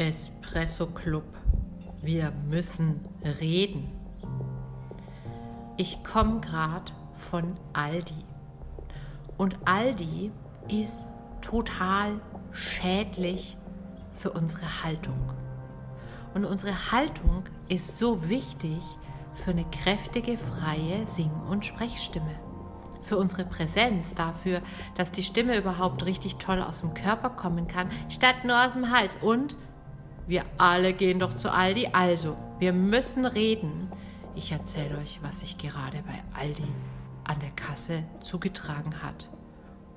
[0.00, 1.26] Espresso Club.
[2.00, 3.06] Wir müssen
[3.38, 3.92] reden.
[5.76, 8.24] Ich komme gerade von Aldi.
[9.36, 10.32] Und Aldi
[10.68, 11.04] ist
[11.42, 12.18] total
[12.50, 13.58] schädlich
[14.10, 15.34] für unsere Haltung.
[16.32, 18.80] Und unsere Haltung ist so wichtig
[19.34, 22.40] für eine kräftige, freie Sing- und Sprechstimme.
[23.02, 24.62] Für unsere Präsenz, dafür,
[24.94, 28.90] dass die Stimme überhaupt richtig toll aus dem Körper kommen kann, statt nur aus dem
[28.90, 29.18] Hals.
[29.20, 29.56] Und
[30.30, 31.88] wir alle gehen doch zu Aldi.
[31.92, 33.90] Also, wir müssen reden.
[34.36, 36.64] Ich erzähle euch, was sich gerade bei Aldi
[37.24, 39.28] an der Kasse zugetragen hat.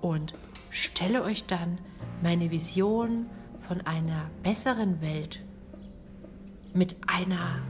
[0.00, 0.34] Und
[0.70, 1.78] stelle euch dann
[2.22, 3.26] meine Vision
[3.58, 5.40] von einer besseren Welt
[6.72, 7.60] mit einer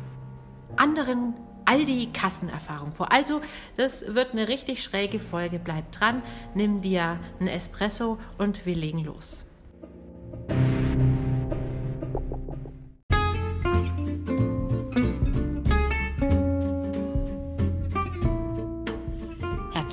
[0.77, 1.34] anderen
[1.65, 3.10] Aldi-Kassenerfahrung vor.
[3.10, 3.40] Also,
[3.77, 5.59] das wird eine richtig schräge Folge.
[5.59, 6.23] Bleib dran,
[6.54, 9.45] nimm dir einen Espresso und wir legen los.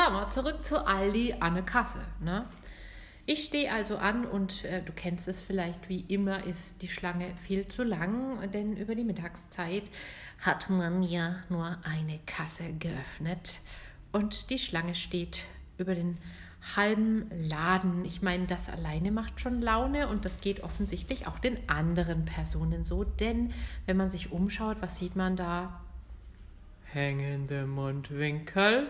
[0.00, 1.98] Sagen zurück zu Aldi an der Kasse.
[2.20, 2.46] Ne?
[3.26, 7.34] Ich stehe also an und äh, du kennst es vielleicht, wie immer ist die Schlange
[7.46, 9.82] viel zu lang, denn über die Mittagszeit
[10.40, 13.60] hat man ja nur eine Kasse geöffnet
[14.10, 15.44] und die Schlange steht
[15.76, 16.16] über den
[16.76, 18.06] halben Laden.
[18.06, 22.84] Ich meine, das alleine macht schon Laune und das geht offensichtlich auch den anderen Personen
[22.84, 23.52] so, denn
[23.84, 25.78] wenn man sich umschaut, was sieht man da?
[26.84, 28.88] Hängende Mundwinkel.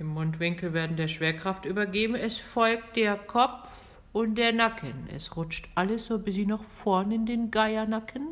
[0.00, 2.14] Dem Mundwinkel werden der Schwerkraft übergeben.
[2.14, 5.06] Es folgt der Kopf und der Nacken.
[5.14, 8.28] Es rutscht alles so ein bisschen nach vorn in den Geiernacken.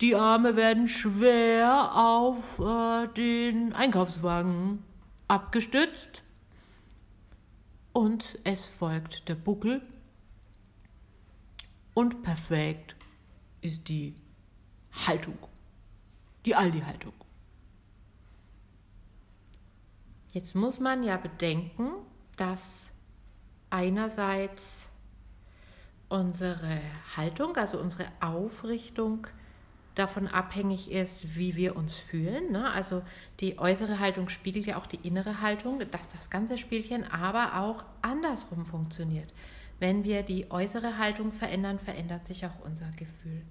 [0.00, 4.82] Die Arme werden schwer auf äh, den Einkaufswagen
[5.28, 6.22] abgestützt.
[7.92, 9.82] Und es folgt der Buckel.
[11.92, 12.96] Und perfekt
[13.60, 14.14] ist die
[15.06, 15.36] Haltung.
[16.46, 17.12] Die Aldi-Haltung.
[20.34, 21.92] Jetzt muss man ja bedenken,
[22.36, 22.60] dass
[23.70, 24.80] einerseits
[26.08, 26.80] unsere
[27.16, 29.28] Haltung, also unsere Aufrichtung
[29.94, 32.50] davon abhängig ist, wie wir uns fühlen.
[32.50, 32.68] Ne?
[32.68, 33.02] Also
[33.38, 37.84] die äußere Haltung spiegelt ja auch die innere Haltung, dass das ganze Spielchen aber auch
[38.02, 39.32] andersrum funktioniert.
[39.78, 43.42] Wenn wir die äußere Haltung verändern, verändert sich auch unser Gefühl.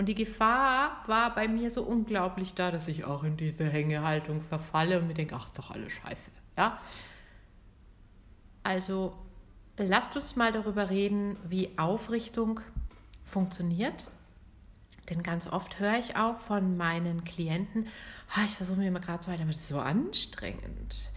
[0.00, 4.40] Und die Gefahr war bei mir so unglaublich da, dass ich auch in diese Hängehaltung
[4.40, 6.30] verfalle und mir denke, ach, ist doch alles scheiße.
[6.56, 6.80] Ja?
[8.62, 9.12] Also
[9.76, 12.60] lasst uns mal darüber reden, wie Aufrichtung
[13.24, 14.06] funktioniert.
[15.10, 17.86] Denn ganz oft höre ich auch von meinen Klienten,
[18.38, 21.10] oh, ich versuche mir immer gerade so weiter, aber das ist so anstrengend.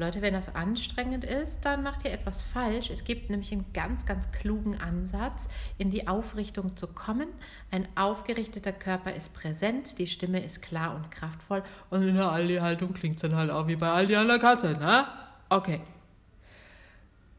[0.00, 2.90] Leute, wenn das anstrengend ist, dann macht ihr etwas falsch.
[2.90, 5.46] Es gibt nämlich einen ganz, ganz klugen Ansatz,
[5.78, 7.28] in die Aufrichtung zu kommen.
[7.70, 12.94] Ein aufgerichteter Körper ist präsent, die Stimme ist klar und kraftvoll und in der Aldi-Haltung
[12.94, 15.06] klingt es dann halt auch wie bei Aldi an der Kasse, ne?
[15.50, 15.80] Okay.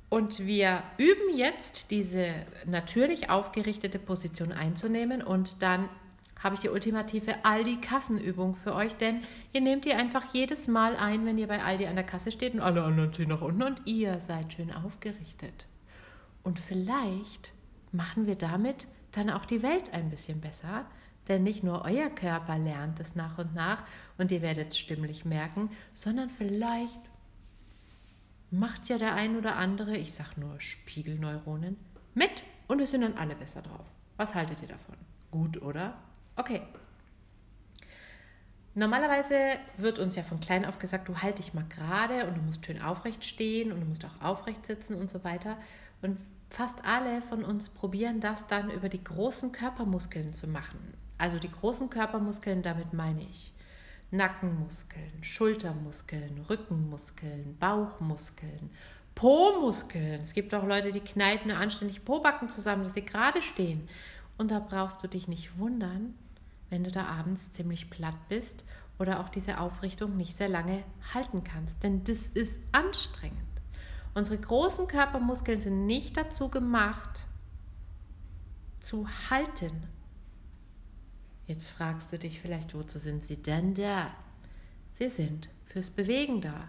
[0.09, 2.27] Und wir üben jetzt diese
[2.65, 5.89] natürlich aufgerichtete Position einzunehmen und dann
[6.43, 11.25] habe ich die ultimative Aldi-Kassenübung für euch, denn ihr nehmt die einfach jedes Mal ein,
[11.25, 13.81] wenn ihr bei Aldi an der Kasse steht und alle anderen ziehen nach unten und
[13.85, 15.67] ihr seid schön aufgerichtet.
[16.43, 17.51] Und vielleicht
[17.91, 20.85] machen wir damit dann auch die Welt ein bisschen besser,
[21.27, 23.83] denn nicht nur euer Körper lernt es nach und nach
[24.17, 26.99] und ihr werdet es stimmlich merken, sondern vielleicht
[28.49, 31.77] macht ja der ein oder andere, ich sag nur Spiegelneuronen,
[32.15, 33.85] mit und es sind dann alle besser drauf.
[34.17, 34.95] Was haltet ihr davon?
[35.29, 35.97] Gut, oder?
[36.41, 36.63] Okay.
[38.73, 39.35] Normalerweise
[39.77, 42.65] wird uns ja von klein auf gesagt, du halt dich mal gerade und du musst
[42.65, 45.55] schön aufrecht stehen und du musst auch aufrecht sitzen und so weiter.
[46.01, 46.17] Und
[46.49, 50.79] fast alle von uns probieren das dann über die großen Körpermuskeln zu machen.
[51.19, 53.53] Also die großen Körpermuskeln, damit meine ich
[54.09, 58.71] Nackenmuskeln, Schultermuskeln, Rückenmuskeln, Bauchmuskeln,
[59.13, 60.21] Po-Muskeln.
[60.21, 63.87] Es gibt auch Leute, die kneifen anständig Po-Backen zusammen, dass sie gerade stehen.
[64.39, 66.15] Und da brauchst du dich nicht wundern,
[66.71, 68.63] wenn du da abends ziemlich platt bist
[68.97, 70.83] oder auch diese Aufrichtung nicht sehr lange
[71.13, 71.83] halten kannst.
[71.83, 73.37] Denn das ist anstrengend.
[74.15, 77.27] Unsere großen Körpermuskeln sind nicht dazu gemacht,
[78.79, 79.83] zu halten.
[81.45, 84.11] Jetzt fragst du dich vielleicht, wozu sind sie denn da?
[84.93, 86.67] Sie sind fürs Bewegen da.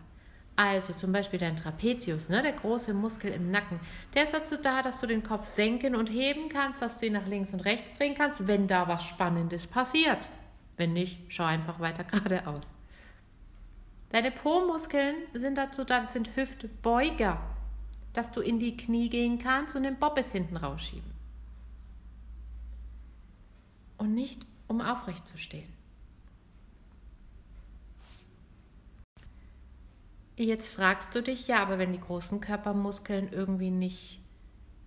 [0.55, 3.81] Also zum Beispiel dein Trapezius, ne, der große Muskel im Nacken,
[4.15, 7.15] der ist dazu da, dass du den Kopf senken und heben kannst, dass du ihn
[7.15, 10.19] nach links und rechts drehen kannst, wenn da was Spannendes passiert.
[10.77, 12.65] Wenn nicht, schau einfach weiter geradeaus.
[14.11, 17.41] Deine Po-Muskeln sind dazu da, das sind Hüftbeuger,
[18.13, 21.11] dass du in die Knie gehen kannst und den Bobbes hinten rausschieben.
[23.97, 25.73] Und nicht, um aufrecht zu stehen.
[30.43, 34.21] Jetzt fragst du dich, ja, aber wenn die großen Körpermuskeln irgendwie nicht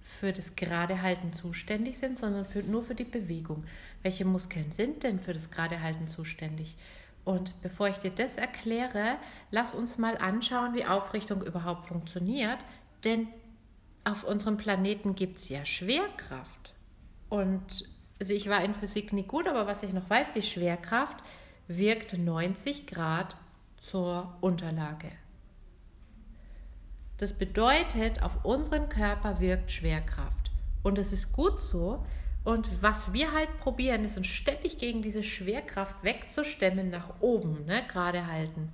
[0.02, 3.64] für das gerade Halten zuständig sind, sondern für, nur für die Bewegung.
[4.04, 6.76] Welche Muskeln sind denn für das gerade Halten zuständig?
[7.24, 9.16] Und bevor ich dir das erkläre,
[9.50, 12.60] lass uns mal anschauen, wie Aufrichtung überhaupt funktioniert.
[13.06, 13.28] Denn
[14.04, 16.74] auf unserem Planeten gibt es ja Schwerkraft.
[17.30, 21.18] Und also ich war in Physik nicht gut, aber was ich noch weiß, die Schwerkraft
[21.70, 23.38] wirkt 90 Grad
[23.80, 25.12] zur Unterlage.
[27.18, 30.52] Das bedeutet, auf unseren Körper wirkt Schwerkraft.
[30.84, 32.06] Und es ist gut so.
[32.44, 37.84] Und was wir halt probieren, ist uns ständig gegen diese Schwerkraft wegzustemmen, nach oben, ne,
[37.88, 38.72] gerade halten.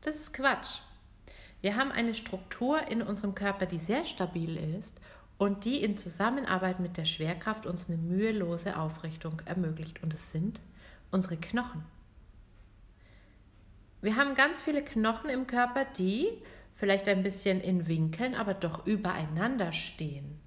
[0.00, 0.80] Das ist Quatsch.
[1.60, 4.94] Wir haben eine Struktur in unserem Körper, die sehr stabil ist
[5.36, 10.02] und die in Zusammenarbeit mit der Schwerkraft uns eine mühelose Aufrichtung ermöglicht.
[10.02, 10.60] Und es sind
[11.10, 11.84] unsere Knochen.
[14.00, 16.28] Wir haben ganz viele Knochen im Körper, die
[16.78, 20.38] vielleicht ein bisschen in Winkeln, aber doch übereinander stehen.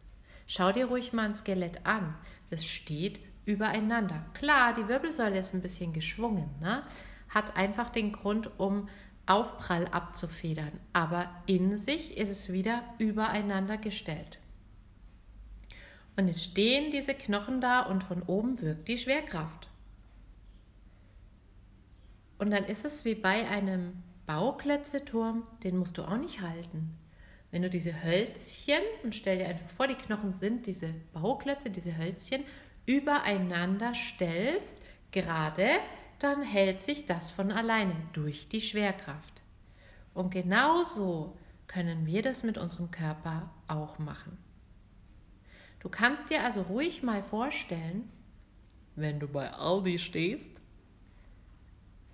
[0.48, 2.16] Schau dir ruhig mal ein Skelett an.
[2.50, 4.26] Es steht übereinander.
[4.34, 6.84] Klar, die Wirbelsäule ist ein bisschen geschwungen, ne?
[7.28, 8.88] hat einfach den Grund, um
[9.26, 14.40] Aufprall abzufedern, aber in sich ist es wieder übereinander gestellt.
[16.16, 19.70] Und jetzt stehen diese Knochen da und von oben wirkt die Schwerkraft.
[22.38, 24.02] Und dann ist es wie bei einem
[24.32, 26.98] Bauklötzeturm, den musst du auch nicht halten.
[27.52, 31.98] Wenn du diese Hölzchen, und stell dir einfach vor, die Knochen sind diese Bauklötze, diese
[31.98, 32.46] Hölzchen,
[32.86, 34.82] übereinander stellst,
[35.12, 35.68] gerade,
[36.20, 39.42] dann hält sich das von alleine durch die Schwerkraft.
[40.14, 41.38] Und genauso
[41.68, 44.38] können wir das mit unserem Körper auch machen.
[45.82, 48.10] Du kannst dir also ruhig mal vorstellen,
[48.96, 50.62] wenn du bei Aldi stehst,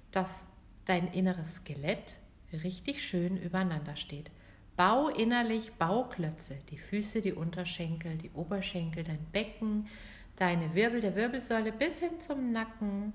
[0.09, 0.46] dass
[0.87, 2.19] dein inneres Skelett
[2.53, 4.31] richtig schön übereinander steht.
[4.75, 9.87] Bau innerlich Bauklötze, die Füße, die Unterschenkel, die Oberschenkel, dein Becken,
[10.35, 13.13] deine Wirbel der Wirbelsäule bis hin zum Nacken.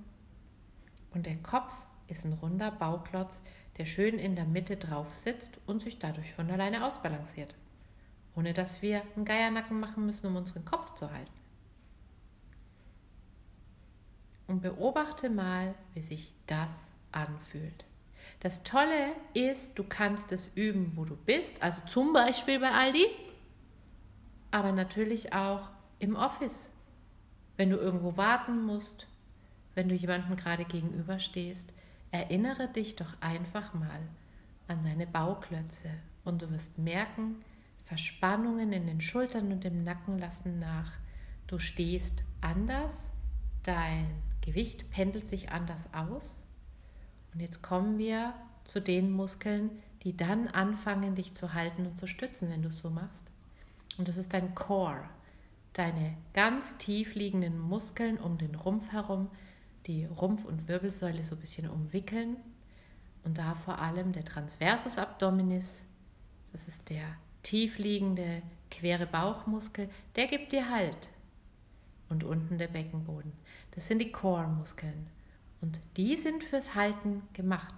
[1.15, 1.73] Und der Kopf
[2.09, 3.41] ist ein runder Bauklotz,
[3.79, 7.55] der schön in der Mitte drauf sitzt und sich dadurch von alleine ausbalanciert.
[8.35, 11.31] Ohne dass wir einen Geiernacken machen müssen, um unseren Kopf zu halten.
[14.49, 17.85] Und beobachte mal, wie sich das anfühlt.
[18.41, 23.07] Das Tolle ist, du kannst es üben, wo du bist, also zum Beispiel bei Aldi,
[24.51, 25.69] aber natürlich auch
[25.99, 26.71] im Office,
[27.57, 29.07] wenn du irgendwo warten musst,
[29.75, 31.73] wenn du jemandem gerade gegenüberstehst.
[32.11, 34.01] Erinnere dich doch einfach mal
[34.67, 35.91] an deine Bauklötze
[36.25, 37.37] und du wirst merken,
[37.85, 40.91] Verspannungen in den Schultern und im Nacken lassen nach.
[41.47, 43.11] Du stehst anders,
[43.63, 44.07] dein
[44.41, 46.42] Gewicht pendelt sich anders aus
[47.33, 48.35] und jetzt kommen wir
[48.65, 49.71] zu den Muskeln,
[50.03, 53.25] die dann anfangen, dich zu halten und zu stützen, wenn du es so machst.
[53.99, 55.05] Und das ist dein Core,
[55.73, 59.29] deine ganz tief liegenden Muskeln um den Rumpf herum,
[59.87, 62.37] die Rumpf- und Wirbelsäule so ein bisschen umwickeln.
[63.25, 65.83] Und da vor allem der Transversus Abdominis,
[66.53, 67.05] das ist der
[67.43, 71.11] tief liegende quere Bauchmuskel, der gibt dir Halt.
[72.09, 73.33] Und unten der Beckenboden.
[73.75, 75.07] Das sind die Core-Muskeln.
[75.63, 77.75] Und die sind fürs Halten gemacht.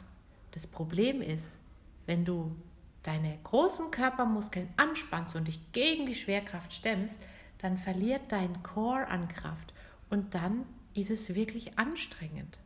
[0.50, 1.58] Das Problem ist,
[2.06, 2.56] wenn du
[3.02, 7.16] deine großen Körpermuskeln anspannst und dich gegen die Schwerkraft stemmst,
[7.58, 9.74] dann verliert dein Core an Kraft
[10.10, 12.58] und dann ist es wirklich anstrengend.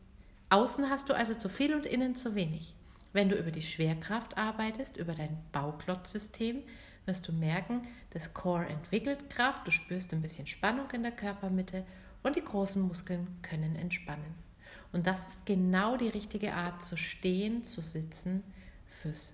[0.50, 2.74] Außen hast du also zu viel und innen zu wenig.
[3.12, 6.62] Wenn du über die Schwerkraft arbeitest, über dein Bauklotzsystem,
[7.06, 11.84] wirst du merken, das Core entwickelt Kraft, du spürst ein bisschen Spannung in der Körpermitte
[12.22, 14.47] und die großen Muskeln können entspannen.
[14.92, 18.42] Und das ist genau die richtige Art zu stehen, zu sitzen
[18.88, 19.32] fürs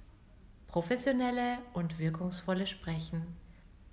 [0.66, 3.24] professionelle und wirkungsvolle Sprechen,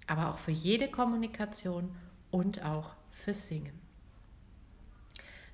[0.08, 1.96] aber auch für jede Kommunikation
[2.32, 3.80] und auch fürs Singen.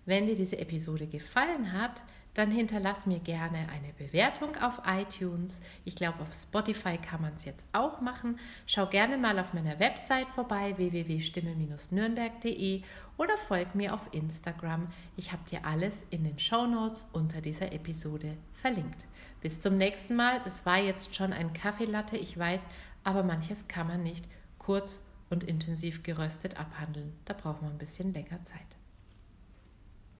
[0.06, 2.02] Wenn dir diese Episode gefallen hat,
[2.38, 5.62] dann hinterlass mir gerne eine Bewertung auf iTunes.
[5.86, 8.38] Ich glaube, auf Spotify kann man es jetzt auch machen.
[8.65, 12.84] Schau gerne mal auf meiner Website vorbei www.stimme-nürnberg.de
[13.17, 14.88] oder folg mir auf Instagram.
[15.15, 19.08] Ich habe dir alles in den Show Notes unter dieser Episode verlinkt.
[19.41, 20.39] Bis zum nächsten Mal.
[20.46, 22.62] Es war jetzt schon ein Kaffeelatte, ich weiß,
[23.03, 24.25] aber manches kann man nicht
[24.60, 27.13] kurz und intensiv geröstet abhandeln.
[27.25, 28.76] Da braucht man ein bisschen länger Zeit.